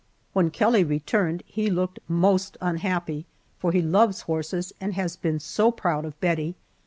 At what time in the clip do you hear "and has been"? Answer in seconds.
4.81-5.39